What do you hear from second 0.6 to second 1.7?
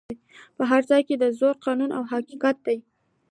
هر ځای کي زور